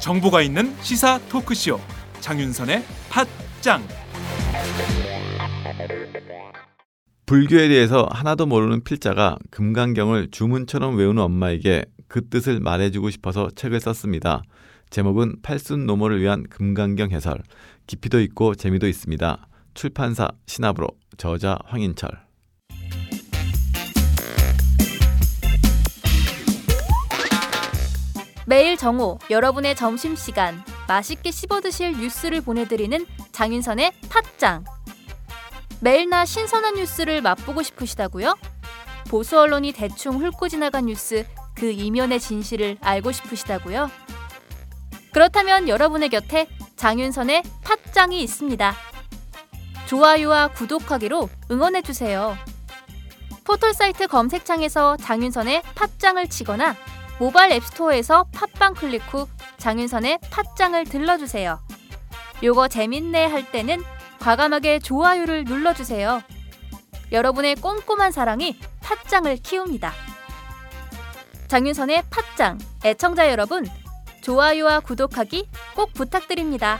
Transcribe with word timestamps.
정보가 0.00 0.40
있는 0.40 0.74
시사 0.80 1.18
토크쇼 1.28 1.78
장윤선의 2.20 2.82
팟짱 3.10 3.82
불교에 7.26 7.68
대해서 7.68 8.08
하나도 8.10 8.46
모르는 8.46 8.82
필자가 8.82 9.36
금강경을 9.50 10.30
주문처럼 10.30 10.96
외우는 10.96 11.22
엄마에게 11.22 11.84
그 12.06 12.26
뜻을 12.30 12.60
말해주고 12.60 13.10
싶어서 13.10 13.50
책을 13.54 13.80
썼습니다. 13.80 14.42
제목은 14.90 15.42
팔순 15.42 15.86
노모를 15.86 16.20
위한 16.20 16.44
금강경 16.48 17.10
해설. 17.10 17.42
깊이도 17.86 18.20
있고 18.20 18.54
재미도 18.54 18.88
있습니다. 18.88 19.48
출판사 19.74 20.28
신압으로 20.46 20.88
저자 21.16 21.58
황인철. 21.66 22.10
매일 28.46 28.78
정오 28.78 29.18
여러분의 29.28 29.76
점심 29.76 30.16
시간 30.16 30.62
맛있게 30.88 31.30
씹어 31.30 31.60
드실 31.60 31.92
뉴스를 31.92 32.40
보내드리는 32.40 33.04
장윤선의 33.30 33.92
팟짱 34.08 34.64
매일나 35.80 36.24
신선한 36.24 36.76
뉴스를 36.76 37.20
맛보고 37.20 37.62
싶으시다고요? 37.62 38.34
보수 39.10 39.38
언론이 39.38 39.72
대충 39.72 40.18
훑고 40.24 40.48
지나간 40.48 40.86
뉴스 40.86 41.26
그 41.54 41.70
이면의 41.70 42.20
진실을 42.20 42.78
알고 42.80 43.12
싶으시다고요? 43.12 43.90
그렇다면 45.12 45.68
여러분의 45.68 46.08
곁에 46.08 46.48
장윤선의 46.76 47.42
팟짱이 47.64 48.22
있습니다. 48.22 48.74
좋아요와 49.86 50.48
구독하기로 50.48 51.28
응원해주세요. 51.50 52.36
포털사이트 53.44 54.06
검색창에서 54.06 54.98
장윤선의 54.98 55.62
팟짱을 55.74 56.28
치거나 56.28 56.76
모바일 57.18 57.52
앱스토어에서 57.52 58.26
팟빵 58.32 58.74
클릭 58.74 59.02
후 59.12 59.26
장윤선의 59.56 60.18
팟짱을 60.30 60.84
들러주세요. 60.84 61.58
요거 62.42 62.68
재밌네 62.68 63.26
할 63.26 63.50
때는 63.50 63.82
과감하게 64.20 64.80
좋아요를 64.80 65.44
눌러주세요. 65.44 66.22
여러분의 67.10 67.56
꼼꼼한 67.56 68.12
사랑이 68.12 68.58
팟짱을 68.82 69.38
키웁니다. 69.38 69.92
장윤선의 71.48 72.04
팟짱 72.10 72.58
애청자 72.84 73.30
여러분 73.30 73.66
좋아요와 74.28 74.80
구독하기 74.80 75.46
꼭 75.74 75.94
부탁드립니다. 75.94 76.78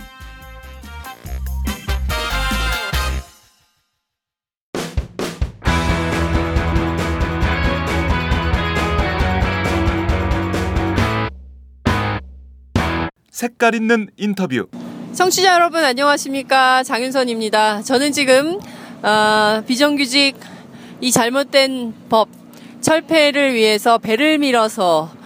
색깔 13.30 13.74
있는 13.74 14.10
인터뷰 14.18 14.66
청취자 15.14 15.54
여러분 15.54 15.82
안녕하십니까 15.82 16.82
장윤선입니다. 16.82 17.80
저는 17.80 18.12
지금 18.12 18.60
어, 19.02 19.62
비정규직 19.66 20.36
이 21.00 21.10
잘못된 21.10 21.94
법 22.10 22.28
철폐를 22.82 23.54
위해서 23.54 23.96
배를 23.96 24.36
밀어서 24.36 25.12
어, 25.14 25.17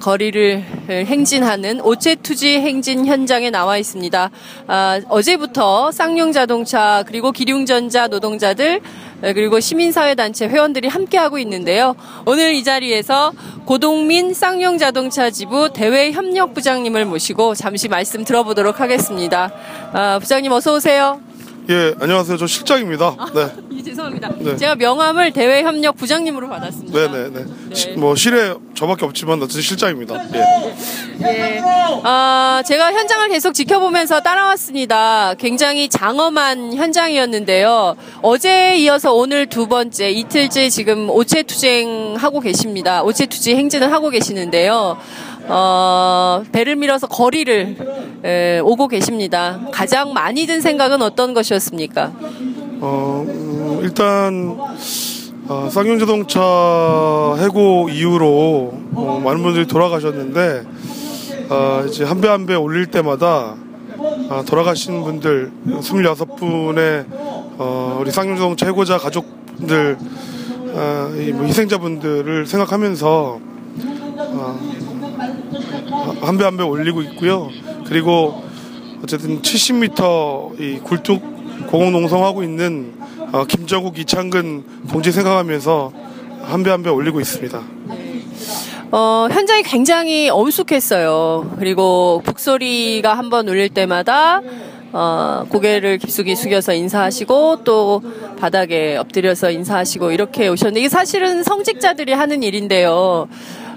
거리를 0.00 0.64
행진하는 0.88 1.80
오체투지 1.80 2.60
행진 2.60 3.06
현장에 3.06 3.50
나와 3.50 3.78
있습니다. 3.78 4.30
아, 4.66 5.00
어제부터 5.08 5.92
쌍용 5.92 6.32
자동차 6.32 7.04
그리고 7.06 7.32
기륭전자 7.32 8.08
노동자들 8.08 8.80
그리고 9.20 9.60
시민사회단체 9.60 10.48
회원들이 10.48 10.88
함께하고 10.88 11.38
있는데요. 11.38 11.94
오늘 12.26 12.54
이 12.54 12.64
자리에서 12.64 13.32
고동민 13.64 14.34
쌍용 14.34 14.78
자동차 14.78 15.30
지부 15.30 15.72
대외협력부장님을 15.72 17.04
모시고 17.06 17.54
잠시 17.54 17.88
말씀 17.88 18.24
들어보도록 18.24 18.80
하겠습니다. 18.80 19.52
아, 19.92 20.18
부장님 20.20 20.52
어서 20.52 20.74
오세요. 20.74 21.20
예, 21.68 21.94
안녕하세요. 22.00 22.36
저 22.36 22.46
실장입니다. 22.46 23.16
네. 23.34 23.48
예, 23.78 23.82
죄송합니다. 23.82 24.30
네. 24.38 24.56
제가 24.56 24.76
명함을 24.76 25.32
대외협력 25.32 25.96
부장님으로 25.96 26.48
받았습니다. 26.48 27.10
네네 27.10 27.30
네. 27.30 27.74
시- 27.74 27.88
뭐, 27.90 28.14
실에 28.14 28.54
저밖에 28.74 29.04
없지만, 29.04 29.42
어쨌든 29.42 29.62
실장입니다. 29.62 30.14
예. 30.34 30.74
예. 31.22 31.62
아, 32.04 32.62
제가 32.64 32.92
현장을 32.92 33.28
계속 33.30 33.52
지켜보면서 33.52 34.20
따라왔습니다. 34.20 35.34
굉장히 35.38 35.88
장엄한 35.88 36.74
현장이었는데요. 36.74 37.96
어제에 38.22 38.76
이어서 38.78 39.12
오늘 39.12 39.46
두 39.46 39.66
번째, 39.66 40.10
이틀째 40.10 40.68
지금 40.68 41.10
오체 41.10 41.42
투쟁하고 41.42 42.38
계십니다. 42.40 43.02
오체 43.02 43.26
투지 43.26 43.56
행진을 43.56 43.90
하고 43.92 44.10
계시는데요. 44.10 44.98
어, 45.48 46.42
배를 46.52 46.76
밀어서 46.76 47.06
거리를 47.06 47.76
에, 48.24 48.58
오고 48.60 48.88
계십니다. 48.88 49.60
가장 49.72 50.12
많이 50.12 50.46
든 50.46 50.60
생각은 50.60 51.02
어떤 51.02 51.34
것이었습니까? 51.34 52.12
어, 52.80 53.24
음, 53.28 53.80
일단, 53.82 54.56
어, 55.48 55.68
쌍용자동차 55.70 57.36
해고 57.38 57.88
이후로 57.90 58.72
어, 58.94 59.20
많은 59.24 59.42
분들이 59.42 59.66
돌아가셨는데, 59.66 60.62
어, 61.50 61.84
이제 61.88 62.04
한 62.04 62.20
배 62.20 62.28
한 62.28 62.46
배 62.46 62.54
올릴 62.54 62.86
때마다 62.86 63.54
어, 64.28 64.42
돌아가신 64.46 65.02
분들, 65.04 65.52
26분의 65.68 67.04
어, 67.58 67.98
우리 68.00 68.10
쌍용자동차 68.10 68.66
해고자 68.66 68.98
가족분들, 68.98 69.96
어, 70.74 71.12
이 71.16 71.32
뭐 71.32 71.44
희생자분들을 71.46 72.46
생각하면서 72.46 73.40
어, 74.18 74.58
한배 76.22 76.44
한 76.44 76.56
배 76.56 76.62
올리고 76.64 77.02
있고요. 77.02 77.48
그리고 77.88 78.42
어쨌든 79.02 79.40
70m 79.42 80.60
이 80.60 80.78
굴뚝 80.82 81.66
공공농성하고 81.68 82.42
있는 82.42 82.94
어, 83.32 83.44
김정국 83.44 83.98
이창근 83.98 84.64
동지 84.90 85.12
생각하면서 85.12 85.92
한 86.42 86.62
배 86.62 86.70
한 86.70 86.82
배 86.82 86.90
올리고 86.90 87.20
있습니다. 87.20 87.60
어, 88.92 89.28
현장이 89.30 89.62
굉장히 89.64 90.28
엄숙했어요. 90.30 91.56
그리고 91.58 92.22
북소리가 92.24 93.14
한 93.14 93.30
번 93.30 93.48
울릴 93.48 93.68
때마다 93.70 94.40
어, 94.92 95.44
고개를 95.48 95.98
깊숙이 95.98 96.36
숙여서 96.36 96.72
인사하시고 96.74 97.64
또 97.64 98.00
바닥에 98.38 98.96
엎드려서 98.96 99.50
인사하시고 99.50 100.12
이렇게 100.12 100.48
오셨는데 100.48 100.80
이게 100.80 100.88
사실은 100.88 101.42
성직자들이 101.42 102.12
하는 102.12 102.42
일인데요. 102.44 103.28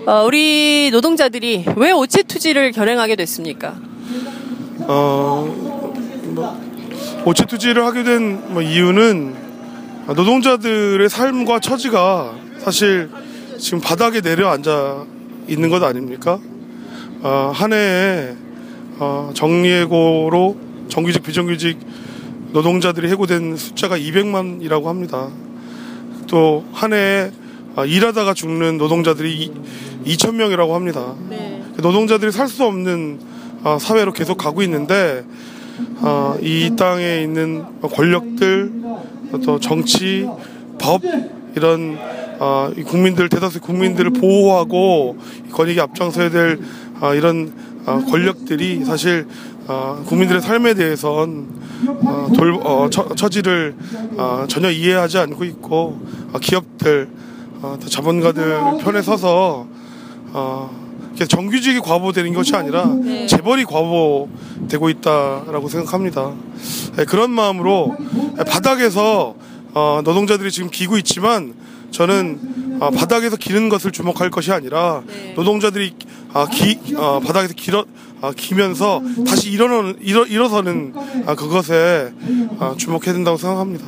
어, 0.06 0.24
우리 0.26 0.90
노동자들이 0.92 1.66
왜 1.76 1.92
오체 1.92 2.24
투지를 2.24 2.72
결행하게 2.72 3.16
됐습니까? 3.16 3.76
어, 4.92 5.46
뭐, 6.34 6.60
오체 7.26 7.46
투지를 7.46 7.86
하게 7.86 8.04
된 8.04 8.40
뭐 8.50 8.62
이유는 8.64 9.36
노동자들의 10.08 11.08
삶과 11.08 11.60
처지가 11.60 12.34
사실 12.58 13.10
지금 13.60 13.80
바닥에 13.80 14.22
내려앉아 14.22 15.06
있는 15.48 15.70
것 15.70 15.84
아닙니까? 15.84 16.40
어, 17.22 17.52
한 17.54 17.74
해에 17.74 18.36
어, 18.98 19.30
정리해고로 19.36 20.58
정규직 20.88 21.22
비정규직 21.22 21.78
노동자들이 22.54 23.08
해고된 23.10 23.56
숫자가 23.58 23.98
200만이라고 24.00 24.86
합니다. 24.86 25.30
또 26.28 26.64
한 26.74 26.94
해에 26.94 27.32
어, 27.76 27.86
일하다가 27.86 28.34
죽는 28.34 28.80
노동자들이 28.80 29.52
2천 30.06 30.34
명이라고 30.36 30.74
합니다. 30.74 31.14
노동자들이 31.78 32.32
살 32.32 32.48
수 32.48 32.64
없는 32.66 33.20
어, 33.64 33.78
사회로 33.80 34.14
계속 34.14 34.38
가고 34.38 34.62
있는데 34.64 35.24
어, 36.02 36.36
이 36.42 36.76
땅에 36.78 37.22
있는 37.22 37.64
권력들, 37.82 38.72
또 39.44 39.60
정치, 39.60 40.28
법 40.80 41.02
이런 41.56 41.98
어, 42.40 42.72
이 42.76 42.84
국민들 42.84 43.28
대다수 43.28 43.60
국민들을 43.60 44.12
보호하고 44.12 45.18
권익에 45.52 45.82
앞장서야 45.82 46.30
될 46.30 46.60
어, 47.02 47.14
이런 47.14 47.52
어, 47.86 48.04
권력들이 48.10 48.86
사실 48.86 49.28
어, 49.68 50.04
국민들의 50.06 50.42
삶에 50.42 50.74
대해선 50.74 51.48
어, 51.86 52.30
돌, 52.36 52.54
어, 52.64 52.90
처, 52.90 53.14
처지를 53.14 53.76
어, 54.18 54.46
전혀 54.48 54.70
이해하지 54.70 55.18
않고 55.18 55.44
있고 55.44 56.00
어, 56.34 56.40
기업들, 56.40 57.10
어, 57.62 57.78
또 57.82 57.88
자본가들 57.88 58.80
편에 58.82 59.02
서서 59.02 59.68
어, 60.32 60.89
정규직이 61.28 61.80
과보되는 61.80 62.34
것이 62.34 62.56
아니라 62.56 62.90
재벌이 63.28 63.66
과보되고 63.66 64.90
있다라고 64.90 65.68
생각합니다. 65.70 66.34
네, 66.96 67.06
그런 67.06 67.32
마음으로 67.32 67.96
바닥에서 68.48 69.36
어, 69.74 70.02
노동자들이 70.04 70.52
지금 70.52 70.70
기고 70.70 70.98
있지만 70.98 71.54
저는 71.92 72.78
어, 72.80 72.90
바닥에서 72.92 73.36
기는 73.36 73.70
것을 73.70 73.92
주목할 73.92 74.30
것이 74.30 74.52
아니라 74.52 75.04
노동자들이 75.36 75.94
아, 76.34 76.48
기, 76.48 76.80
어, 76.96 77.20
바닥에서 77.20 77.54
길어, 77.56 77.86
아, 78.22 78.32
기면서 78.36 79.02
다시 79.28 79.50
일어나는 79.52 79.98
일어, 80.02 80.26
일어 80.26 80.48
서는 80.48 80.94
아, 81.26 81.36
그것에 81.36 82.12
아, 82.60 82.76
주목해야 82.78 83.14
된다고 83.14 83.38
생각합니다. 83.38 83.86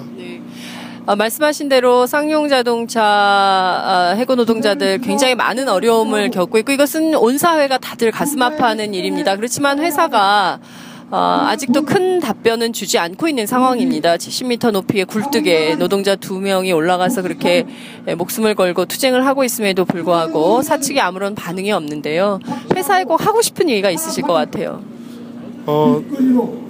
네. 1.12 1.14
아, 1.14 1.16
말씀하신 1.18 1.68
대로 1.68 2.08
쌍용 2.08 2.48
자동차 2.48 3.04
아, 3.04 4.16
해고 4.18 4.36
노동자들 4.36 5.00
굉장히 5.00 5.36
많은 5.36 5.68
어려움을 5.68 6.32
겪고 6.32 6.58
있고 6.60 6.72
이것은 6.72 7.16
온 7.16 7.38
사회가 7.38 7.80
다들 7.80 8.12
가슴 8.12 8.42
아파하는 8.42 8.94
일입니다. 8.94 9.36
그렇지만 9.36 9.80
회사가 9.80 10.60
어, 11.10 11.18
아직도 11.50 11.84
큰 11.84 12.22
답변은 12.22 12.72
주지 12.72 12.98
않고 12.98 13.28
있는 13.28 13.46
상황입니다. 13.46 14.16
70m 14.16 14.72
높이의 14.72 15.04
굴뚝에 15.04 15.76
노동자 15.76 16.16
두 16.16 16.40
명이 16.40 16.72
올라가서 16.72 17.24
그렇게 17.24 17.66
목숨을 18.18 18.56
걸고 18.56 18.86
투쟁을 18.86 19.26
하고 19.26 19.44
있음에도 19.44 19.84
불구하고 19.84 20.62
사측이 20.62 21.02
아무런 21.02 21.36
반응이 21.36 21.74
없는데요. 21.74 22.40
회사에 22.74 23.04
꼭 23.04 23.26
하고 23.26 23.42
싶은 23.42 23.70
얘기가 23.70 23.92
있으실 23.92 24.24
것 24.24 24.32
같아요. 24.32 24.82
어, 25.66 26.04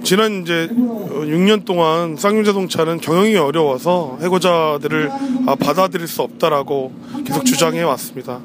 지난 0.02 0.42
이제 0.42 0.68
6년 0.70 1.64
동안 1.64 2.16
쌍용자동차는 2.16 3.00
경영이 3.00 3.36
어려워서 3.36 4.18
해고자들을 4.20 5.10
아, 5.46 5.54
받아들일 5.54 6.06
수 6.06 6.22
없다라고 6.22 6.92
계속 7.24 7.44
주장해 7.44 7.82
왔습니다. 7.82 8.40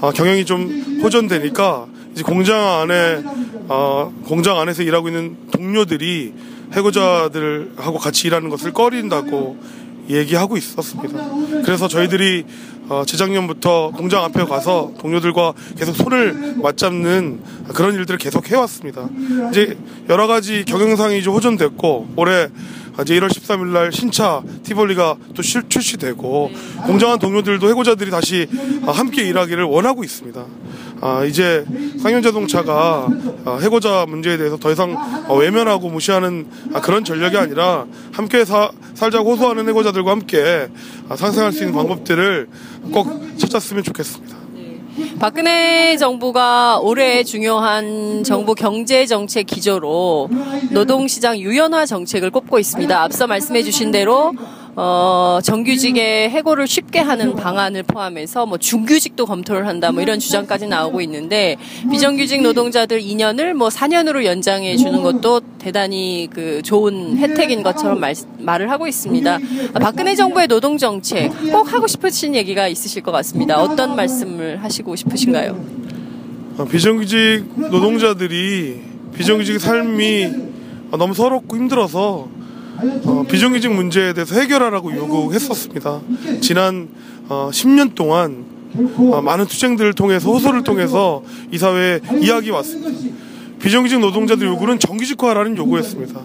아, 0.00 0.12
경영이 0.12 0.44
좀 0.44 1.00
호전되니까 1.02 1.86
이제 2.12 2.22
공장 2.22 2.80
안에 2.80 3.22
어, 3.68 4.12
공장 4.26 4.58
안에서 4.58 4.82
일하고 4.82 5.08
있는 5.08 5.36
동료들이 5.50 6.32
해고자들하고 6.72 7.98
같이 7.98 8.28
일하는 8.28 8.48
것을 8.48 8.72
꺼린다고 8.72 9.56
얘기하고 10.08 10.56
있었습니다. 10.56 11.24
그래서 11.64 11.88
저희들이 11.88 12.44
어, 12.90 13.04
재작년부터 13.04 13.92
공장 13.96 14.24
앞에 14.24 14.44
가서 14.44 14.90
동료들과 14.98 15.52
계속 15.78 15.94
손을 15.94 16.56
맞잡는 16.56 17.40
그런 17.72 17.94
일들을 17.94 18.18
계속 18.18 18.50
해왔습니다. 18.50 19.08
이제 19.50 19.78
여러 20.08 20.26
가지 20.26 20.64
경영상이 20.64 21.20
이제 21.20 21.30
호전됐고 21.30 22.14
올해 22.16 22.48
이제 23.00 23.14
1월 23.20 23.28
13일 23.28 23.66
날 23.68 23.92
신차 23.92 24.42
티볼리가 24.64 25.16
또 25.34 25.40
출시되고 25.40 26.50
공장 26.84 27.12
안 27.12 27.20
동료들도 27.20 27.68
해고자들이 27.68 28.10
다시 28.10 28.48
함께 28.84 29.22
일하기를 29.22 29.62
원하고 29.62 30.02
있습니다. 30.02 30.44
아, 31.00 31.24
이제 31.24 31.64
상용자동차가 32.02 33.08
아, 33.46 33.58
해고자 33.62 34.04
문제에 34.06 34.36
대해서 34.36 34.58
더 34.58 34.70
이상 34.70 34.96
어, 35.28 35.36
외면하고 35.36 35.88
무시하는 35.88 36.46
아, 36.74 36.80
그런 36.80 37.04
전략이 37.04 37.36
아니라 37.38 37.86
함께 38.12 38.44
사, 38.44 38.70
살자고 38.94 39.32
호소하는 39.32 39.68
해고자들과 39.68 40.10
함께 40.10 40.68
아, 41.08 41.16
상생할 41.16 41.52
수 41.52 41.60
있는 41.60 41.74
방법들을 41.74 42.48
꼭 42.92 43.08
찾았으면 43.38 43.82
좋겠습니다. 43.82 44.40
박근혜 45.18 45.96
정부가 45.96 46.78
올해 46.80 47.24
중요한 47.24 48.22
정부 48.22 48.54
경제 48.54 49.06
정책 49.06 49.46
기조로 49.46 50.28
노동시장 50.70 51.38
유연화 51.38 51.86
정책을 51.86 52.30
꼽고 52.30 52.58
있습니다. 52.58 53.02
앞서 53.02 53.26
말씀해 53.26 53.62
주신 53.62 53.90
대로 53.92 54.32
어, 54.76 55.40
정규직의 55.42 56.30
해고를 56.30 56.66
쉽게 56.66 57.00
하는 57.00 57.34
방안을 57.34 57.82
포함해서 57.82 58.46
뭐 58.46 58.56
중규직도 58.58 59.26
검토를 59.26 59.66
한다 59.66 59.90
뭐 59.90 60.02
이런 60.02 60.18
주장까지 60.18 60.68
나오고 60.68 61.00
있는데 61.02 61.56
비정규직 61.90 62.42
노동자들 62.42 63.00
2년을 63.00 63.54
뭐 63.54 63.68
4년으로 63.68 64.24
연장해 64.24 64.76
주는 64.76 65.02
것도 65.02 65.40
대단히 65.58 66.28
그 66.32 66.62
좋은 66.62 67.18
혜택인 67.18 67.62
것처럼 67.62 68.00
말, 68.00 68.14
말을 68.38 68.70
하고 68.70 68.86
있습니다. 68.86 69.38
박근혜 69.80 70.14
정부의 70.14 70.46
노동 70.46 70.78
정책 70.78 71.30
꼭 71.52 71.72
하고 71.72 71.86
싶으신 71.86 72.34
얘기가 72.34 72.68
있으실 72.68 73.02
것 73.02 73.10
같습니다. 73.12 73.60
어떤 73.60 73.96
말씀을 73.96 74.62
하시고 74.62 74.96
싶으신가요? 74.96 75.80
어, 76.58 76.64
비정규직 76.64 77.44
노동자들이 77.70 78.80
비정규직 79.14 79.60
삶이 79.60 80.30
너무 80.92 81.14
서럽고 81.14 81.56
힘들어서 81.56 82.28
어, 83.04 83.24
비정규직 83.28 83.72
문제에 83.72 84.12
대해서 84.12 84.34
해결하라고 84.40 84.94
요구했었습니다. 84.94 86.00
지난 86.40 86.88
어, 87.28 87.50
10년 87.52 87.94
동안 87.94 88.44
어, 88.96 89.20
많은 89.20 89.46
투쟁들을 89.46 89.92
통해서 89.94 90.30
호소를 90.30 90.62
통해서 90.64 91.22
이 91.52 91.58
사회에 91.58 92.00
이야기 92.20 92.50
왔습니다. 92.50 92.90
비정규직 93.60 94.00
노동자들 94.00 94.46
요구는 94.46 94.78
정규직화하라는 94.78 95.56
요구였습니다. 95.56 96.20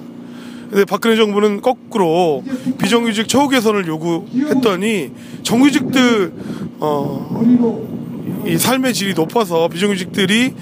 근데 0.69 0.85
박근혜 0.85 1.15
정부는 1.15 1.61
거꾸로 1.61 2.43
비정규직 2.77 3.27
처우 3.27 3.49
개선을 3.49 3.87
요구했더니 3.87 5.11
정규직들 5.43 6.33
어, 6.79 7.43
이 8.47 8.57
삶의 8.57 8.93
질이 8.93 9.13
높아서 9.13 9.67
비정규직들이 9.67 10.53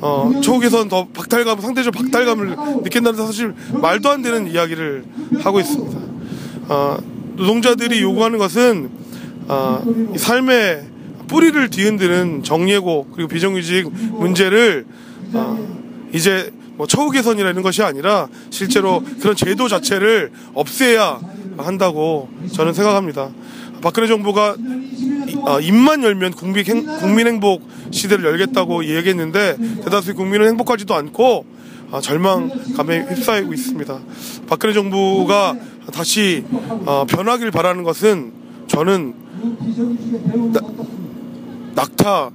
어, 0.00 0.32
초국에서는 0.42 0.88
더 0.88 1.08
박탈감, 1.08 1.60
상대적 1.60 1.92
박탈감을 1.92 2.56
느낀다는 2.84 3.26
사실 3.26 3.54
말도 3.72 4.10
안 4.10 4.22
되는 4.22 4.50
이야기를 4.50 5.04
하고 5.40 5.60
있습니다. 5.60 5.98
어, 6.68 6.98
노동자들이 7.36 8.00
요구하는 8.02 8.38
것은 8.38 8.90
어, 9.48 9.82
삶의 10.16 10.86
뿌리를 11.26 11.68
뒤흔드는 11.68 12.42
정예고 12.42 13.08
그리고 13.14 13.28
비정규직 13.28 13.90
문제를 13.90 14.86
어, 15.32 15.58
이제 16.12 16.52
뭐 16.76 16.86
처우 16.86 17.10
개선이라는 17.10 17.60
것이 17.62 17.82
아니라 17.82 18.28
실제로 18.50 19.02
그런 19.20 19.34
제도 19.34 19.68
자체를 19.68 20.30
없애야 20.54 21.20
한다고 21.58 22.28
저는 22.52 22.72
생각합니다. 22.72 23.30
박근혜 23.80 24.06
정부가 24.06 24.56
어, 25.42 25.60
입만 25.60 26.02
열면 26.02 26.32
국민, 26.32 26.66
행복 27.26 27.62
시대를 27.90 28.24
열겠다고 28.24 28.84
얘기했는데 28.84 29.56
대다수의 29.84 30.14
국민은 30.16 30.48
행복하지도 30.48 30.94
않고 30.94 31.44
어, 31.90 32.00
절망감에 32.00 33.06
휩싸이고 33.14 33.52
있습니다. 33.52 33.98
박근혜 34.46 34.74
정부가 34.74 35.56
다시 35.92 36.44
어, 36.86 37.06
변하길 37.08 37.50
바라는 37.50 37.82
것은 37.82 38.32
저는 38.66 39.14
나, 40.52 40.60
낙타 41.74 42.30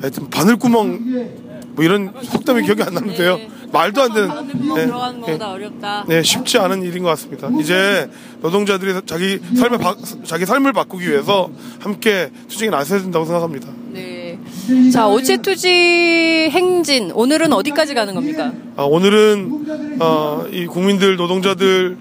하여튼 0.00 0.30
바늘구멍 0.30 1.38
뭐 1.74 1.84
이런 1.84 2.12
속담이 2.22 2.64
기억이 2.64 2.82
안 2.82 2.94
나는데요. 2.94 3.38
네. 3.78 3.82
말도 3.82 4.02
안 4.02 4.12
되는 4.12 4.74
네, 4.74 4.86
들어가는 4.86 5.20
것보다 5.20 5.46
네, 5.46 5.52
어렵다. 5.52 6.04
네, 6.08 6.22
쉽지 6.22 6.58
않은 6.58 6.82
일인 6.82 7.04
것 7.04 7.10
같습니다. 7.10 7.48
이제 7.60 8.10
노동자들이 8.40 9.00
자기 9.06 9.38
삶을 9.56 9.78
바, 9.78 9.94
자기 10.24 10.44
삶을 10.44 10.72
바꾸기 10.72 11.08
위해서 11.08 11.50
함께 11.78 12.30
투쟁에 12.48 12.70
나서야 12.70 13.00
된다고 13.02 13.24
생각합니다. 13.24 13.68
네. 13.92 14.38
자, 14.92 15.06
오체 15.06 15.38
투지 15.38 15.68
행진 16.50 17.12
오늘은 17.12 17.52
어디까지 17.52 17.94
가는 17.94 18.14
겁니까? 18.14 18.52
아, 18.76 18.82
오늘은 18.82 19.98
어, 20.00 20.46
이 20.50 20.66
국민들 20.66 21.16
노동자들을 21.16 21.96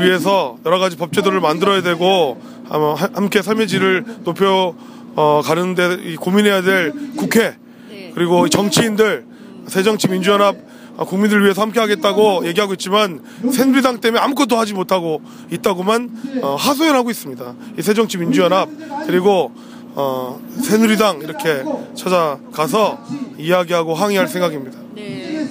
위해서 0.00 0.56
여러 0.64 0.78
가지 0.78 0.96
법제도를 0.96 1.40
만들어야 1.40 1.82
되고 1.82 2.40
아마 2.68 2.94
함께 2.94 3.42
삶의 3.42 3.68
질을 3.68 4.04
높여 4.24 4.74
어, 5.16 5.42
가는데 5.44 6.14
고민해야 6.16 6.62
될 6.62 6.92
국회 7.16 7.56
네. 7.90 8.12
그리고 8.14 8.48
정치인들 8.48 9.26
새정치민주연합 9.66 10.69
국민들을 11.04 11.42
위해서 11.42 11.62
함께 11.62 11.80
하겠다고 11.80 12.46
얘기하고 12.46 12.74
있지만 12.74 13.22
새누리당 13.50 14.00
때문에 14.00 14.22
아무것도 14.22 14.56
하지 14.56 14.74
못하고 14.74 15.22
있다고만 15.50 16.40
어, 16.42 16.56
하소연하고 16.56 17.10
있습니다. 17.10 17.54
이 17.78 17.82
새정치민주연합 17.82 18.68
그리고 19.06 19.52
어, 19.94 20.40
새누리당 20.60 21.20
이렇게 21.22 21.64
찾아가서 21.94 22.98
이야기하고 23.38 23.94
항의할 23.94 24.28
생각입니다. 24.28 24.78
네. 24.94 25.48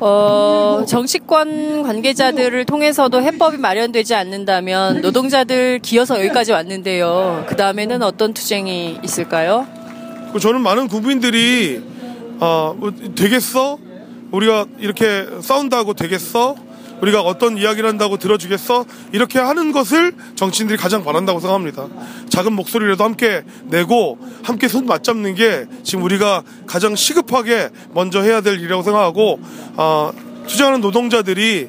어, 0.00 0.84
정치권 0.86 1.82
관계자들을 1.82 2.64
통해서도 2.66 3.20
해법이 3.20 3.56
마련되지 3.56 4.14
않는다면 4.14 5.00
노동자들 5.00 5.80
기어서 5.80 6.18
여기까지 6.20 6.52
왔는데요. 6.52 7.44
그 7.48 7.56
다음에는 7.56 8.02
어떤 8.02 8.32
투쟁이 8.32 8.98
있을까요? 9.02 9.66
저는 10.40 10.60
많은 10.60 10.86
국민들이 10.88 11.82
어, 12.38 12.76
뭐 12.78 12.92
되겠어? 13.16 13.78
우리가 14.30 14.66
이렇게 14.78 15.26
싸운다고 15.40 15.94
되겠어? 15.94 16.56
우리가 17.00 17.20
어떤 17.22 17.56
이야기를 17.56 17.88
한다고 17.88 18.16
들어주겠어? 18.16 18.84
이렇게 19.12 19.38
하는 19.38 19.72
것을 19.72 20.12
정치인들이 20.34 20.78
가장 20.78 21.04
바란다고 21.04 21.40
생각합니다. 21.40 21.86
작은 22.28 22.52
목소리라도 22.54 23.04
함께 23.04 23.44
내고 23.64 24.18
함께 24.42 24.68
손 24.68 24.86
맞잡는 24.86 25.34
게 25.34 25.66
지금 25.84 26.04
우리가 26.04 26.42
가장 26.66 26.96
시급하게 26.96 27.70
먼저 27.94 28.20
해야 28.22 28.40
될 28.40 28.58
일이라고 28.58 28.82
생각하고 28.82 29.38
어, 29.76 30.12
투쟁하는 30.46 30.80
노동자들이 30.80 31.68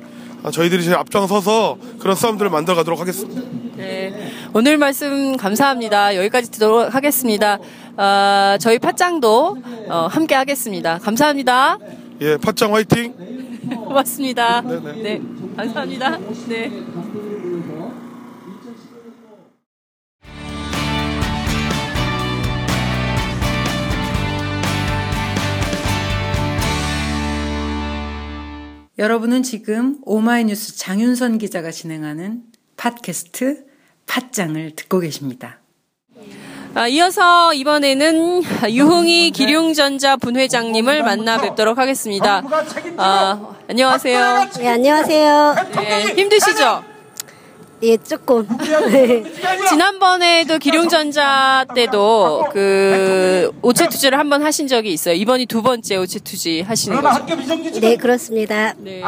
저희들이 0.52 0.84
제일 0.84 0.96
앞장서서 0.96 1.78
그런 2.00 2.16
싸움들을 2.16 2.50
만들어 2.50 2.76
가도록 2.76 3.00
하겠습니다. 3.00 3.42
네. 3.76 4.32
오늘 4.54 4.78
말씀 4.78 5.38
감사합니다. 5.38 6.16
여기까지 6.16 6.50
듣도록 6.52 6.96
하겠습니다. 6.96 7.60
어, 7.98 8.56
저희 8.60 8.80
팟짱도 8.80 9.58
어, 9.90 10.08
함께 10.10 10.34
하겠습니다. 10.36 10.98
감사합니다. 11.00 11.78
예, 12.22 12.36
팟짱 12.36 12.74
화이팅! 12.74 13.14
고맙습니다. 13.70 14.60
네네. 14.60 15.02
네, 15.02 15.22
감사합니다. 15.56 16.18
네. 16.50 16.70
여러분은 28.98 29.44
지금 29.44 29.98
오마이뉴스 30.02 30.78
장윤선 30.78 31.38
기자가 31.38 31.72
진행하는 31.72 32.44
팟캐스트 32.76 33.66
팟짱을 34.08 34.76
듣고 34.76 35.00
계십니다. 35.00 35.62
아, 36.76 36.88
이어서 36.88 37.54
이번에는 37.54 38.44
유흥이 38.70 39.32
기룡전자 39.32 40.16
분회장님을 40.18 41.04
만나 41.04 41.42
뵙도록 41.42 41.78
하겠습니다. 41.78 42.44
아, 42.98 43.56
안녕하세요. 43.70 44.50
네, 44.60 44.68
안녕하세요. 44.68 45.56
네, 45.76 46.02
힘드시죠? 46.16 46.84
예, 47.82 47.96
조금. 47.98 48.46
네. 48.92 49.24
지난번에도 49.70 50.58
기룡전자 50.58 51.66
때도 51.74 52.48
그 52.52 53.52
오체 53.62 53.88
투지를 53.88 54.18
한 54.18 54.30
번 54.30 54.44
하신 54.44 54.68
적이 54.68 54.92
있어요. 54.94 55.16
이번이 55.16 55.46
두 55.48 55.62
번째 55.64 55.96
오체 55.96 56.20
투지 56.20 56.62
하시는 56.62 56.96
거죠. 57.02 57.26
네, 57.80 57.96
그렇습니다. 57.98 58.74
네. 58.78 59.02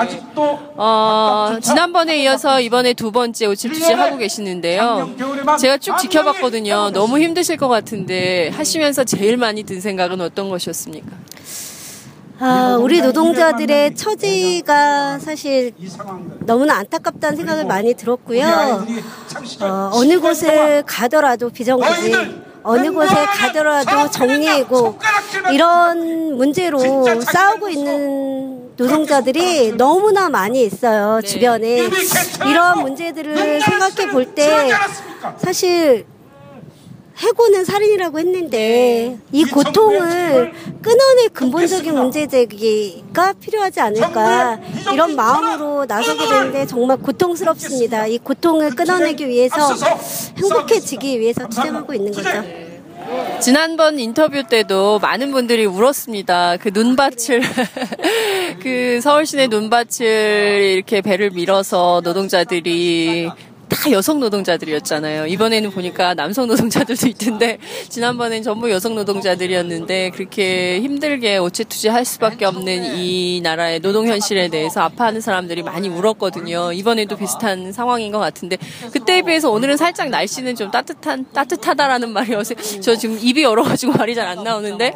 어, 0.77 1.57
지난번에 1.61 2.23
이어서 2.23 2.59
이번에 2.61 2.93
두 2.93 3.11
번째 3.11 3.45
오체 3.47 3.67
투지 3.69 3.93
하고 3.93 4.17
계시는데요. 4.17 5.11
제가 5.59 5.77
쭉 5.77 5.97
지켜봤거든요. 5.99 6.91
너무 6.91 7.19
힘드실 7.19 7.57
것 7.57 7.67
같은데 7.67 8.49
하시면서 8.49 9.03
제일 9.03 9.37
많이 9.37 9.63
든 9.63 9.79
생각은 9.81 10.21
어떤 10.21 10.49
것이었습니까? 10.49 11.07
아, 12.43 12.75
우리 12.79 13.01
노동자들의 13.01 13.95
처지가 13.95 15.19
사실 15.19 15.73
너무나 16.45 16.77
안타깝다는 16.77 17.37
생각을 17.37 17.65
많이 17.65 17.93
들었고요. 17.93 18.85
어, 19.61 19.91
어느 19.93 20.19
곳을 20.19 20.83
가더라도 20.87 21.49
비정규직, 21.51 22.15
어느 22.63 22.91
곳에 22.91 23.13
가더라도 23.25 24.09
정리해고 24.09 24.97
이런 25.51 26.35
문제로 26.35 26.79
싸우고 27.21 27.69
있는 27.69 28.71
노동자들이 28.75 29.73
너무나 29.77 30.29
많이 30.29 30.63
있어요, 30.63 31.21
주변에. 31.21 31.89
이런 32.49 32.81
문제들을 32.81 33.61
생각해 33.61 34.11
볼 34.11 34.25
때 34.33 34.69
사실 35.37 36.05
해고는 37.21 37.65
살인이라고 37.65 38.19
했는데 38.19 39.17
이 39.31 39.45
고통을 39.45 40.53
끊어낼 40.81 41.29
근본적인 41.31 41.93
문제 41.93 42.25
제기가 42.25 43.33
필요하지 43.33 43.79
않을까 43.79 44.59
이런 44.91 45.15
마음으로 45.15 45.85
나서게 45.85 46.27
되는데 46.27 46.65
정말 46.65 46.97
고통스럽습니다. 46.97 48.07
이 48.07 48.17
고통을 48.17 48.71
끊어내기 48.71 49.27
위해서 49.27 49.73
행복해지기 50.37 51.19
위해서 51.19 51.47
투쟁하고 51.47 51.93
있는 51.93 52.11
거죠. 52.11 52.29
지난번 53.39 53.99
인터뷰 53.99 54.43
때도 54.43 54.99
많은 54.99 55.31
분들이 55.31 55.65
울었습니다. 55.65 56.57
그 56.57 56.69
눈밭을, 56.73 57.41
그 58.61 58.99
서울시내 59.01 59.47
눈밭을 59.47 60.75
이렇게 60.75 61.01
배를 61.01 61.31
밀어서 61.31 62.01
노동자들이 62.03 63.29
다 63.71 63.89
여성 63.91 64.19
노동자들이었잖아요. 64.19 65.27
이번에는 65.27 65.71
보니까 65.71 66.13
남성 66.13 66.45
노동자들도 66.47 67.07
있던데 67.07 67.57
지난번엔 67.87 68.43
전부 68.43 68.69
여성 68.69 68.95
노동자들이었는데 68.95 70.09
그렇게 70.09 70.81
힘들게 70.81 71.37
오체 71.37 71.63
투지 71.63 71.87
할 71.87 72.03
수밖에 72.03 72.43
없는 72.45 72.97
이 72.97 73.39
나라의 73.41 73.79
노동 73.79 74.07
현실에 74.07 74.49
대해서 74.49 74.81
아파하는 74.81 75.21
사람들이 75.21 75.63
많이 75.63 75.87
울었거든요. 75.87 76.73
이번에도 76.73 77.15
비슷한 77.15 77.71
상황인 77.71 78.11
것 78.11 78.19
같은데 78.19 78.57
그때에 78.91 79.21
비해서 79.21 79.49
오늘은 79.49 79.77
살짝 79.77 80.09
날씨는 80.09 80.55
좀 80.55 80.69
따뜻한 80.69 81.25
따뜻하다라는 81.33 82.11
말이 82.11 82.35
어서 82.35 82.53
저 82.81 82.95
지금 82.97 83.17
입이 83.21 83.45
얼어가지고 83.45 83.93
말이 83.93 84.15
잘 84.15 84.21
안 84.21 84.43
나오는데. 84.43 84.93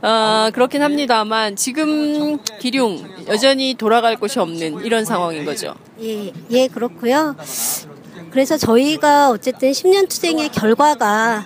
어, 0.00 0.50
그렇긴 0.52 0.82
합니다만 0.82 1.56
지금 1.56 2.38
기룡 2.60 3.02
여전히 3.26 3.74
돌아갈 3.74 4.16
곳이 4.16 4.38
없는 4.38 4.84
이런 4.84 5.04
상황인 5.04 5.44
거죠. 5.44 5.74
예, 6.00 6.32
예, 6.50 6.68
그렇고요. 6.68 7.34
그래서 8.30 8.56
저희가 8.56 9.30
어쨌든 9.30 9.70
10년 9.70 10.08
투쟁의 10.08 10.50
결과가 10.50 11.44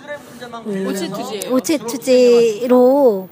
음, 0.65 0.87
오체투지. 0.87 1.47
오체 1.51 1.77
투지로 1.77 3.29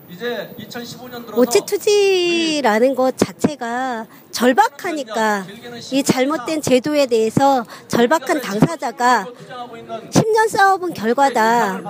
오체 1.36 1.60
투지라는 1.66 2.96
것 2.96 3.18
자체가 3.18 4.06
절박하니까 4.32 5.46
이 5.92 6.04
잘못된 6.04 6.62
제도에 6.62 7.06
대해서 7.08 7.66
절박한 7.90 8.42
당사자가 8.42 9.28
10년 10.10 10.48
싸워본 10.50 10.94
결과다. 10.94 11.82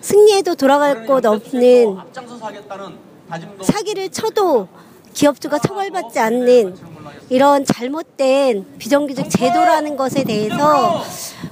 승리해도 0.00 0.54
돌아갈 0.56 1.06
곳 1.06 1.24
없는 1.24 1.96
사기를 3.62 4.10
쳐도 4.10 4.68
기업주가 5.14 5.58
처벌받지 5.58 6.18
않는 6.18 6.76
이런 7.28 7.64
잘못된 7.64 8.64
비정규직 8.78 9.28
제도라는 9.30 9.96
것에 9.96 10.24
대해서 10.24 11.02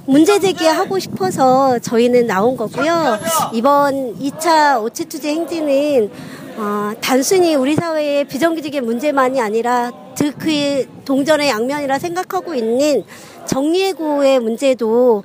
문제 0.05 0.39
제기하고 0.39 0.99
싶어서 0.99 1.79
저희는 1.79 2.27
나온 2.27 2.55
거고요. 2.55 3.19
이번 3.53 4.17
2차 4.19 4.81
오체투제 4.83 5.29
행진은 5.29 6.11
어, 6.57 6.93
단순히 7.01 7.55
우리 7.55 7.75
사회의 7.75 8.23
비정규직의 8.25 8.81
문제만이 8.81 9.41
아니라 9.41 9.91
그 10.39 10.85
동전의 11.03 11.49
양면이라 11.49 11.99
생각하고 11.99 12.55
있는 12.55 13.03
정리해고의 13.45 14.39
문제도 14.39 15.23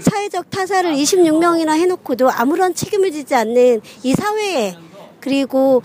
사회적 0.00 0.50
타사를 0.50 0.92
26명이나 0.92 1.70
해놓고도 1.78 2.30
아무런 2.30 2.74
책임을 2.74 3.12
지지 3.12 3.34
않는 3.34 3.80
이 4.02 4.12
사회에 4.12 4.76
그리고 5.20 5.82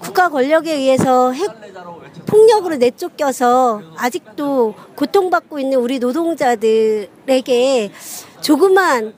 국가 0.00 0.28
권력에 0.28 0.72
의해서 0.72 1.32
핵 1.32 1.50
폭력으로 2.28 2.76
내쫓겨서 2.76 3.82
아직도 3.96 4.74
고통받고 4.94 5.58
있는 5.58 5.78
우리 5.78 5.98
노동자들에게 5.98 7.90
조그만 8.42 9.14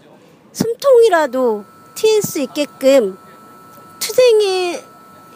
숨통이라도 0.52 1.64
튈수 1.97 2.40
있게끔 2.40 3.19
투쟁의 3.99 4.81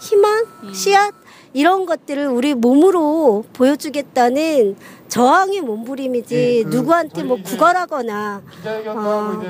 희망, 0.01 0.45
씨앗 0.73 1.15
이런 1.53 1.87
것들을 1.87 2.27
우리 2.29 2.55
몸으로 2.55 3.45
보여주겠다는 3.53 4.77
저항의 5.15 5.61
몸부림이지 5.61 6.65
누구한테 6.67 7.23
뭐 7.23 7.39
구걸하거나 7.41 8.43
어, 8.89 9.43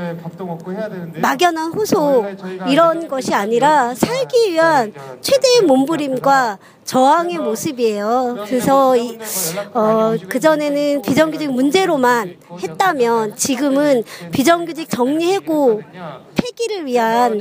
막연한 1.22 1.72
호소 1.72 2.26
이런 2.68 3.08
것이 3.08 3.32
아니라 3.32 3.94
살기 3.94 4.52
위한 4.52 4.92
최대의 5.22 5.62
몸부림과 5.62 6.58
저항의 6.84 7.38
모습이에요. 7.38 8.44
그래서 8.46 8.94
이, 8.94 9.18
어, 9.72 10.14
그전에는 10.28 11.00
비정규직 11.00 11.50
문제로만 11.50 12.36
했다면 12.62 13.36
지금은 13.36 14.02
비정규직 14.32 14.90
정리해고 14.90 15.80
폐기를 16.44 16.84
위한 16.86 17.40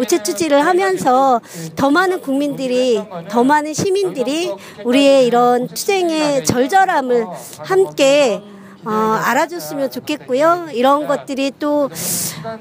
우체 0.00 0.22
투지를 0.22 0.64
하면서 0.66 1.40
더 1.76 1.90
많은 1.90 2.20
국민들이 2.20 3.02
더 3.30 3.42
많은 3.42 3.72
시민들이 3.72 4.52
우리의 4.84 5.26
이런 5.26 5.66
투쟁의 5.68 6.44
절절함을 6.44 7.26
함께 7.58 8.42
어, 8.86 8.90
알아줬으면 8.90 9.90
좋겠고요. 9.90 10.66
이런 10.74 11.06
것들이 11.06 11.52
또, 11.58 11.88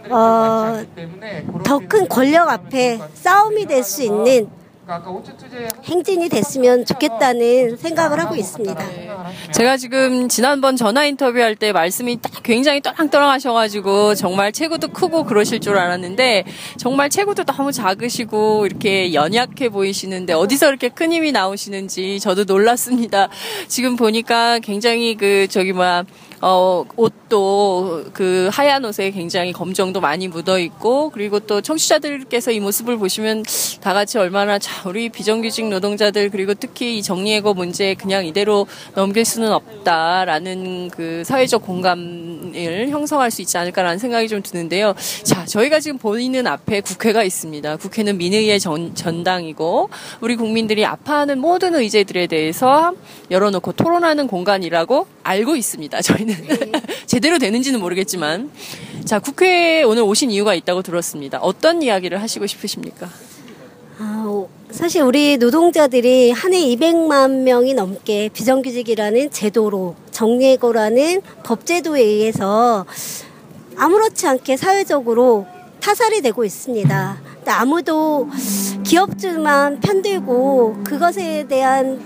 어, 0.10 0.82
더 1.66 1.80
큰 1.90 2.08
권력 2.08 2.48
앞에 2.48 2.98
싸움이 3.14 3.66
될 3.66 3.84
수 3.84 4.04
있는 4.04 4.48
행진이 5.86 6.28
됐으면 6.28 6.86
좋겠다는 6.86 7.78
생각을 7.78 8.20
하고 8.20 8.36
있습니다. 8.36 8.84
제가 9.52 9.78
지금 9.78 10.28
지난번 10.28 10.76
전화 10.76 11.06
인터뷰할 11.06 11.56
때 11.56 11.72
말씀이 11.72 12.20
딱 12.22 12.44
굉장히 12.44 12.82
떠랑떠랑 12.82 13.30
하셔가지고 13.30 14.16
정말 14.16 14.52
체구도 14.52 14.90
크고 14.90 15.24
그러실 15.24 15.62
줄 15.62 15.78
알았는데 15.78 16.44
정말 16.78 17.10
체구도 17.10 17.46
너무 17.46 17.72
작으시고 17.72 18.66
이렇게 18.66 19.14
연약해 19.14 19.70
보이시는데 19.70 20.34
어디서 20.34 20.68
이렇게 20.68 20.90
큰 20.90 21.14
힘이 21.14 21.32
나오시는지 21.32 22.20
저도 22.20 22.44
놀랐습니다. 22.44 23.30
지금 23.70 23.96
보니까 23.96 24.60
굉장히 24.60 25.16
그 25.16 25.48
저기 25.50 25.72
뭐야 25.72 26.04
어, 26.46 26.84
옷도 26.98 28.04
그 28.12 28.50
하얀 28.52 28.84
옷에 28.84 29.12
굉장히 29.12 29.54
검정도 29.54 30.02
많이 30.02 30.28
묻어 30.28 30.60
있고 30.60 31.10
그리고 31.10 31.40
또 31.40 31.62
청취자들께서 31.62 32.52
이 32.52 32.60
모습을 32.60 32.98
보시면 32.98 33.46
다 33.80 33.94
같이 33.94 34.18
얼마나 34.18 34.60
자, 34.60 34.90
우리 34.90 35.08
비정규직 35.08 35.70
노동자들 35.70 36.30
그리고 36.32 36.54
특히 36.54 36.98
이 36.98 37.02
정리해고 37.02 37.54
문제 37.54 37.94
그냥 37.94 38.26
이대로 38.26 38.68
넘길 38.94 39.24
수는 39.24 39.54
없다라는 39.54 40.90
그 40.90 41.24
사회적 41.24 41.62
공감을 41.62 42.90
형성할 42.90 43.32
수 43.32 43.42
있지 43.42 43.58
않을까라는 43.58 43.98
생각이 43.98 44.28
좀 44.28 44.42
드는데요. 44.42 44.96
자, 45.24 45.46
저희가 45.46 45.80
지금 45.80 45.98
보이는 45.98 46.46
앞에 46.46 46.82
국회가 46.82 47.24
있습니다. 47.24 47.78
국회는 47.78 48.18
민의의 48.18 48.60
전, 48.60 48.94
전당이고 48.94 49.90
우리 50.20 50.36
국민들이 50.36 50.86
아파하는 50.86 51.40
모든 51.40 51.74
의제들에 51.74 52.28
대해서 52.28 52.92
열어놓고 53.32 53.72
토론하는 53.72 54.28
공간이라고 54.28 55.08
알고 55.24 55.56
있습니다. 55.56 56.02
저희는 56.02 56.36
제대로 57.08 57.38
되는지는 57.40 57.80
모르겠지만 57.80 58.52
자 59.06 59.20
국회에 59.20 59.84
오늘 59.84 60.04
오신 60.04 60.32
이유가 60.32 60.54
있다고 60.54 60.82
들었습니다. 60.82 61.40
어떤 61.40 61.82
이야기를 61.82 62.22
하시고 62.22 62.46
싶으십니까? 62.48 63.10
아, 64.00 64.46
사실 64.72 65.02
우리 65.04 65.38
노동자들이 65.38 66.32
한 66.32 66.54
해 66.54 66.60
200만 66.76 67.44
명이 67.44 67.74
넘게 67.74 68.30
비정규직이라는 68.34 69.32
제도로 69.32 69.96
정예고라는 70.12 71.22
법제도에 71.44 72.02
의해서 72.02 72.86
아무렇지 73.76 74.28
않게 74.28 74.58
사회적으로 74.58 75.46
타살이 75.80 76.22
되고 76.22 76.44
있습니다. 76.44 77.18
아무도 77.46 78.30
기업주만 78.84 79.80
편들고 79.82 80.84
그것에 80.86 81.46
대한 81.48 82.00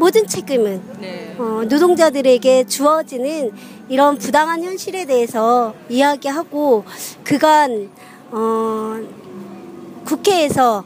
모든 0.00 0.26
책임은 0.26 0.82
네. 0.98 1.36
어, 1.38 1.62
노동자들에게 1.68 2.64
주어지는 2.64 3.52
이런 3.90 4.16
부당한 4.16 4.62
현실에 4.64 5.04
대해서 5.04 5.74
이야기하고 5.90 6.84
그간 7.22 7.90
어, 8.30 8.96
국회에서 10.06 10.84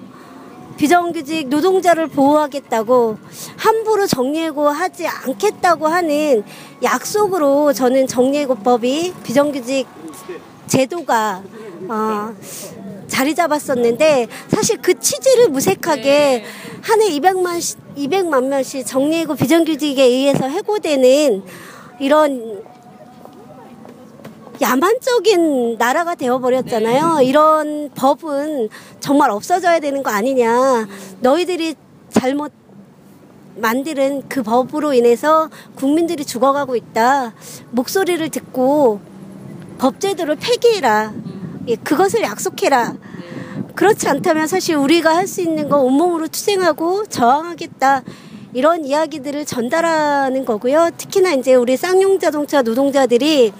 비정규직 0.76 1.47
노동자를 1.47 2.09
보호하겠다고 2.09 3.18
함부로 3.56 4.09
정리해고 4.09 4.68
하지 4.68 5.06
않겠다고 5.06 5.87
하는 5.87 6.42
약속으로 6.83 7.73
저는 7.73 8.09
정리해고법이 8.09 9.14
비정규직 9.23 9.87
제도가 10.66 11.40
어, 11.88 12.35
자리 13.06 13.37
잡았었는데 13.37 14.26
사실 14.49 14.83
그 14.83 14.99
취지를 14.99 15.50
무색하게 15.50 16.44
한 16.83 17.00
해 17.00 17.09
200만 17.11 17.84
200만 17.97 18.47
명씩 18.49 18.87
정리해고 18.87 19.35
비정규직에 19.35 20.03
의해서 20.03 20.49
해고되는 20.49 21.43
이런 22.01 22.63
야만적인 24.61 25.77
나라가 25.79 26.15
되어버렸잖아요. 26.15 27.21
이런 27.23 27.91
법은 27.95 28.69
정말 29.01 29.31
없어져야 29.31 29.81
되는 29.81 30.03
거 30.03 30.11
아니냐. 30.11 30.87
너희들이 31.21 31.75
잘못 32.11 32.53
만드는 33.57 34.29
그 34.29 34.43
법으로 34.43 34.95
인해서 34.95 35.49
국민들이 35.75 36.25
죽어가고 36.25 36.77
있다. 36.77 37.35
목소리를 37.71 38.29
듣고 38.31 39.01
법제도를 39.79 40.37
폐기해라. 40.37 41.13
예, 41.69 41.77
그것을 41.77 42.23
약속해라. 42.23 42.95
그렇지 43.75 44.09
않다면 44.09 44.47
사실 44.47 44.76
우리가 44.76 45.14
할 45.16 45.26
수 45.26 45.40
있는 45.40 45.69
거 45.69 45.78
온몸으로 45.78 46.28
투쟁하고 46.28 47.07
저항하겠다. 47.07 48.02
이런 48.52 48.85
이야기들을 48.85 49.45
전달하는 49.47 50.45
거고요. 50.45 50.90
특히나 50.97 51.33
이제 51.33 51.54
우리 51.54 51.76
쌍용 51.76 52.19
자동차 52.21 52.62
노동자들이 52.62 53.52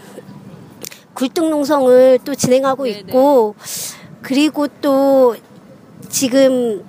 굴뚝 1.15 1.49
농성을 1.51 2.21
또 2.25 2.35
진행하고 2.35 2.85
네네. 2.85 2.99
있고 3.01 3.55
그리고 4.23 4.69
또 4.81 5.35
지금 6.09 6.85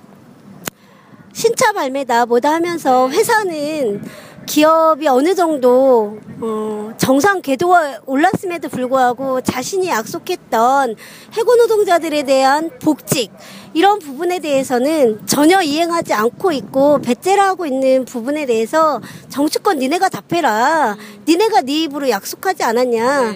신차 1.32 1.72
발매다 1.72 2.26
뭐다 2.26 2.52
하면서 2.52 3.08
회사는 3.08 4.02
기업이 4.46 5.08
어느 5.08 5.34
정도 5.34 6.18
어, 6.40 6.92
정상 6.96 7.42
궤도에 7.42 7.98
올랐음에도 8.06 8.68
불구하고 8.68 9.40
자신이 9.40 9.88
약속했던 9.88 10.96
해고 11.36 11.56
노동자들에 11.56 12.22
대한 12.22 12.70
복직 12.80 13.32
이런 13.74 13.98
부분에 13.98 14.38
대해서는 14.38 15.26
전혀 15.26 15.60
이행하지 15.60 16.14
않고 16.14 16.52
있고 16.52 17.00
배째를 17.02 17.42
하고 17.42 17.66
있는 17.66 18.04
부분에 18.04 18.46
대해서 18.46 19.02
정치권 19.28 19.80
니네가 19.80 20.08
답해라 20.08 20.96
니네가 21.28 21.62
네 21.62 21.82
입으로 21.82 22.08
약속하지 22.08 22.62
않았냐 22.62 23.34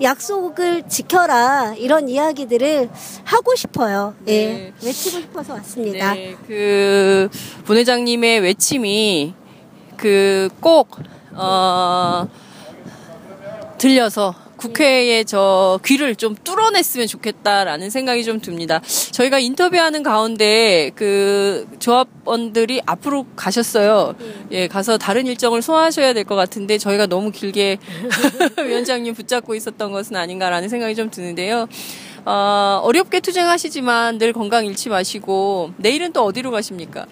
약속을 0.00 0.84
지켜라 0.88 1.74
이런 1.76 2.08
이야기들을 2.08 2.88
하고 3.24 3.54
싶어요. 3.56 4.14
예. 4.28 4.32
네. 4.32 4.72
외치고 4.84 5.20
싶어서 5.20 5.54
왔습니다. 5.54 6.14
네, 6.14 6.36
그 6.46 7.28
본회장님의 7.66 8.40
외침이 8.40 9.34
그꼭 9.98 10.96
어, 11.32 12.26
들려서 13.76 14.34
국회에 14.56 15.22
저 15.22 15.78
귀를 15.86 16.16
좀 16.16 16.34
뚫어냈으면 16.34 17.06
좋겠다라는 17.06 17.90
생각이 17.90 18.24
좀 18.24 18.40
듭니다. 18.40 18.80
저희가 19.12 19.38
인터뷰하는 19.38 20.02
가운데 20.02 20.90
그 20.96 21.64
조합원들이 21.78 22.82
앞으로 22.84 23.24
가셨어요. 23.36 24.16
예, 24.50 24.66
가서 24.66 24.98
다른 24.98 25.26
일정을 25.28 25.62
소화하셔야 25.62 26.12
될 26.12 26.24
것 26.24 26.34
같은데 26.34 26.76
저희가 26.76 27.06
너무 27.06 27.30
길게 27.30 27.78
위원장님 28.66 29.14
붙잡고 29.14 29.54
있었던 29.54 29.92
것은 29.92 30.16
아닌가라는 30.16 30.68
생각이 30.68 30.96
좀 30.96 31.08
드는데요. 31.08 31.68
어, 32.24 32.80
어렵게 32.82 33.20
투쟁하시지만 33.20 34.18
늘 34.18 34.32
건강 34.32 34.66
잃지 34.66 34.88
마시고 34.88 35.70
내일은 35.76 36.12
또 36.12 36.24
어디로 36.24 36.50
가십니까? 36.50 37.06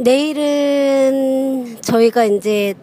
내일은 0.00 1.76
저희가 1.82 2.24
이제 2.24 2.74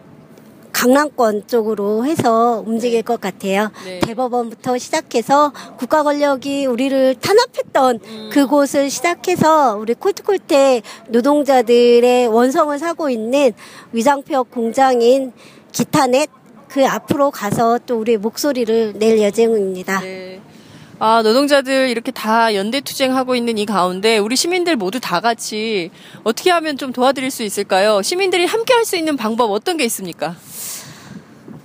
강남권 0.72 1.48
쪽으로 1.48 2.04
해서 2.06 2.62
움직일 2.64 3.02
것 3.02 3.20
같아요. 3.20 3.72
네. 3.84 3.98
대법원부터 3.98 4.78
시작해서 4.78 5.52
국가 5.76 6.04
권력이 6.04 6.66
우리를 6.66 7.16
탄압했던 7.16 8.30
그곳을 8.30 8.88
시작해서 8.88 9.76
우리 9.76 9.94
콜트콜테 9.94 10.82
노동자들의 11.08 12.28
원성을 12.28 12.78
사고 12.78 13.10
있는 13.10 13.52
위장폐업 13.92 14.52
공장인 14.52 15.32
기타넷 15.72 16.30
그 16.68 16.86
앞으로 16.86 17.32
가서 17.32 17.80
또 17.84 17.98
우리 17.98 18.16
목소리를 18.16 18.92
낼 18.98 19.18
예정입니다. 19.18 20.00
네. 20.00 20.40
아, 21.00 21.22
노동자들 21.22 21.88
이렇게 21.90 22.10
다 22.10 22.54
연대 22.56 22.80
투쟁하고 22.80 23.36
있는 23.36 23.56
이 23.56 23.66
가운데 23.66 24.18
우리 24.18 24.34
시민들 24.34 24.74
모두 24.74 24.98
다 24.98 25.20
같이 25.20 25.90
어떻게 26.24 26.50
하면 26.50 26.76
좀 26.76 26.92
도와드릴 26.92 27.30
수 27.30 27.44
있을까요? 27.44 28.02
시민들이 28.02 28.46
함께 28.46 28.74
할 28.74 28.84
수 28.84 28.96
있는 28.96 29.16
방법 29.18 29.50
어떤 29.50 29.76
게 29.76 29.84
있습니까? 29.84 30.34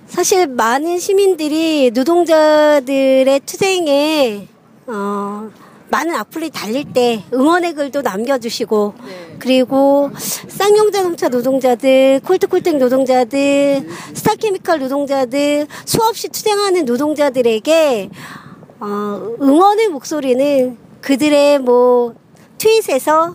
사실 0.08 0.46
많은 0.48 1.00
시민들이 1.00 1.90
노동자들의 1.94 3.40
투쟁에 3.46 4.48
어, 4.88 5.50
많은 5.90 6.14
악플이 6.16 6.50
달릴 6.50 6.92
때 6.92 7.24
응원의 7.34 7.76
글도 7.76 8.02
남겨주시고 8.02 8.94
그리고 9.40 10.12
쌍용자동차 10.18 11.30
노동자들, 11.30 12.20
콜트콜텍 12.26 12.78
노동자들, 12.78 13.88
스타케미칼 14.14 14.80
노동자들 14.80 15.68
수없이 15.86 16.28
투쟁하는 16.28 16.84
노동자들에게 16.86 18.10
어, 18.86 19.38
응원의 19.42 19.88
목소리는 19.88 20.78
그들의 21.00 21.60
뭐 21.60 22.14
트윗에서 22.58 23.34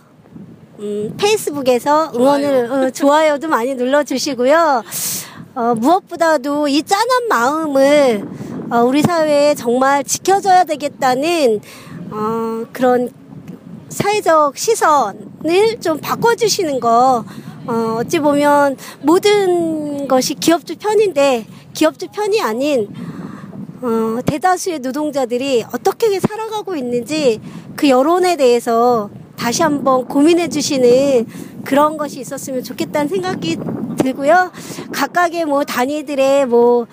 음, 0.77 1.15
페이스북에서 1.17 2.11
응원을 2.13 2.71
어, 2.71 2.91
좋아요도 2.91 3.47
많이 3.47 3.73
눌러주시고요. 3.73 4.83
어, 5.55 5.75
무엇보다도 5.75 6.67
이 6.67 6.83
짠한 6.83 7.27
마음을 7.29 8.27
어, 8.69 8.83
우리 8.83 9.01
사회에 9.01 9.55
정말 9.55 10.03
지켜줘야 10.03 10.65
되겠다는 10.65 11.61
어, 12.11 12.65
그런 12.71 13.09
사회적 13.89 14.55
시선을 14.55 15.79
좀 15.81 15.97
바꿔주시는 15.97 16.79
거 16.79 17.25
어, 17.65 17.97
어찌 17.97 18.19
보면 18.19 18.77
모든 19.01 20.07
것이 20.07 20.35
기업주 20.35 20.75
편인데 20.77 21.47
기업주 21.73 22.09
편이 22.11 22.39
아닌 22.39 22.87
어, 23.81 24.19
대다수의 24.25 24.79
노동자들이 24.79 25.63
어떻게 25.73 26.19
살아가고 26.19 26.75
있는지 26.75 27.39
그 27.75 27.87
여론에 27.87 28.35
대해서 28.35 29.09
다시 29.37 29.63
한번 29.63 30.05
고민해 30.05 30.49
주시는 30.49 31.25
그런 31.63 31.97
것이 31.97 32.19
있었으면 32.19 32.63
좋겠다는 32.63 33.07
생각이 33.07 33.57
들고요. 33.97 34.51
각각의 34.91 35.45
뭐 35.45 35.63
단위들의 35.63 36.45
뭐 36.47 36.87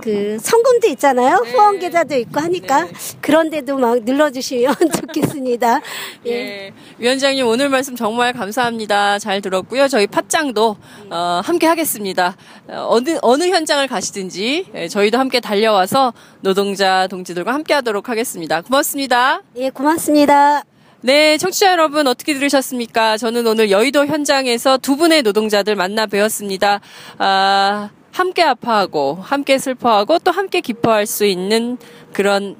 그 0.00 0.38
성금도 0.40 0.88
있잖아요. 0.88 1.36
후원 1.46 1.78
계좌도 1.78 2.14
있고 2.16 2.40
하니까 2.40 2.88
그런데도 3.20 3.78
막 3.78 4.02
눌러주시면 4.02 4.74
좋겠습니다. 5.00 5.80
예. 6.26 6.30
예. 6.30 6.72
위원장님 6.98 7.46
오늘 7.46 7.68
말씀 7.68 7.96
정말 7.96 8.32
감사합니다. 8.32 9.18
잘 9.18 9.40
들었고요. 9.40 9.88
저희 9.88 10.06
팟짱도 10.06 10.76
어, 11.10 11.40
함께 11.44 11.66
하겠습니다. 11.66 12.36
어, 12.68 12.86
어느 12.88 13.18
어느 13.22 13.44
현장을 13.44 13.86
가시든지 13.86 14.66
예, 14.74 14.88
저희도 14.88 15.18
함께 15.18 15.40
달려와서 15.40 16.12
노동자 16.40 17.06
동지들과 17.06 17.52
함께 17.52 17.74
하도록 17.74 18.08
하겠습니다. 18.08 18.60
고맙습니다. 18.62 19.42
예, 19.56 19.70
고맙습니다. 19.70 20.64
네, 21.00 21.36
청취자 21.36 21.70
여러분 21.72 22.06
어떻게 22.06 22.32
들으셨습니까? 22.32 23.18
저는 23.18 23.46
오늘 23.46 23.70
여의도 23.70 24.06
현장에서 24.06 24.78
두 24.78 24.96
분의 24.96 25.20
노동자들 25.20 25.76
만나 25.76 26.06
뵈었습니다. 26.06 26.80
아, 27.18 27.90
함께 28.14 28.44
아파하고, 28.44 29.18
함께 29.20 29.58
슬퍼하고, 29.58 30.20
또 30.20 30.30
함께 30.30 30.60
기뻐할 30.60 31.04
수 31.04 31.24
있는 31.24 31.78
그런 32.12 32.54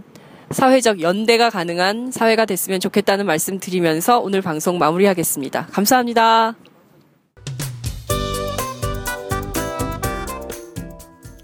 사회적 0.51 1.01
연대가 1.01 1.49
가능한 1.49 2.11
사회가 2.11 2.45
됐으면 2.45 2.81
좋겠다는 2.81 3.25
말씀 3.25 3.61
드리면서 3.61 4.19
오늘 4.19 4.43
방송 4.43 4.79
마무리하겠습니다. 4.79 5.69
감사합니다. 5.71 6.57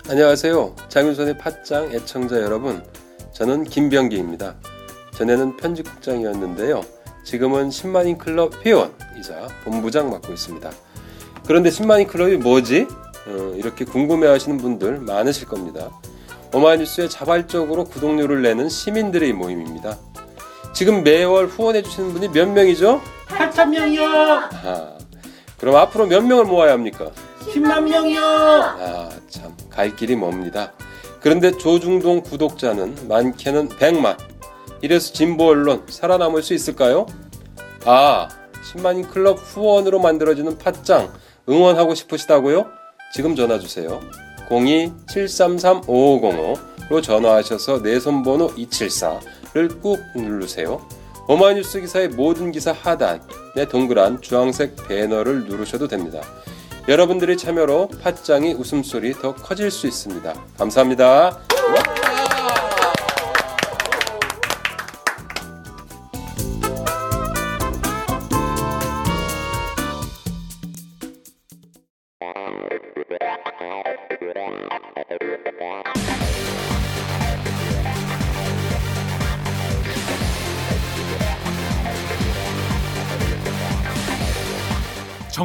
안녕하세요. 0.08 0.74
장윤선의 0.88 1.38
팟짱 1.38 1.92
애청자 1.92 2.40
여러분. 2.40 2.82
저는 3.32 3.62
김병기입니다. 3.62 4.56
전에는 5.14 5.56
편집국장이었는데요. 5.56 6.84
지금은 7.22 7.68
10만인 7.68 8.18
클럽 8.18 8.66
회원이자 8.66 9.46
본부장 9.62 10.10
맡고 10.10 10.32
있습니다. 10.32 10.68
그런데 11.46 11.70
10만인 11.70 12.08
클럽이 12.08 12.38
뭐지? 12.38 12.88
어, 13.26 13.54
이렇게 13.56 13.84
궁금해하시는 13.84 14.58
분들 14.58 15.00
많으실 15.00 15.46
겁니다. 15.46 15.90
오마이뉴스에 16.52 17.08
자발적으로 17.08 17.84
구독료를 17.84 18.42
내는 18.42 18.68
시민들의 18.68 19.32
모임입니다. 19.32 19.98
지금 20.72 21.02
매월 21.04 21.46
후원해 21.46 21.82
주시는 21.82 22.12
분이 22.12 22.28
몇 22.28 22.48
명이죠? 22.48 23.00
8천 23.28 23.68
명이요. 23.68 24.04
아, 24.04 24.98
그럼 25.58 25.76
앞으로 25.76 26.06
몇 26.06 26.22
명을 26.24 26.44
모아야 26.44 26.72
합니까? 26.72 27.10
10만 27.40 27.82
명이요. 27.88 28.20
아, 28.22 29.08
참, 29.28 29.54
갈 29.68 29.94
길이 29.96 30.16
멉니다. 30.16 30.72
그런데 31.20 31.52
조중동 31.56 32.22
구독자는 32.22 33.08
많게는 33.08 33.68
100만. 33.70 34.16
이래서 34.82 35.12
진보 35.12 35.48
언론 35.48 35.84
살아남을 35.88 36.42
수 36.42 36.54
있을까요? 36.54 37.06
아, 37.84 38.28
10만인 38.72 39.08
클럽 39.10 39.38
후원으로 39.38 39.98
만들어지는 40.00 40.58
팟짱 40.58 41.12
응원하고 41.48 41.94
싶으시다고요? 41.94 42.79
지금 43.12 43.34
전화 43.34 43.58
주세요. 43.58 44.00
02-733-5505로 44.48 47.02
전화하셔서 47.02 47.82
내 47.82 47.98
손번호 47.98 48.54
274를 48.54 49.80
꾹 49.80 49.98
누르세요. 50.14 50.86
오마이뉴스 51.28 51.80
기사의 51.80 52.08
모든 52.08 52.52
기사 52.52 52.72
하단에 52.72 53.66
동그란 53.70 54.20
주황색 54.20 54.76
배너를 54.88 55.44
누르셔도 55.44 55.88
됩니다. 55.88 56.20
여러분들의 56.88 57.36
참여로 57.36 57.88
팟짱이 58.02 58.54
웃음소리 58.54 59.12
더 59.14 59.34
커질 59.34 59.70
수 59.70 59.86
있습니다. 59.86 60.34
감사합니다. 60.58 61.49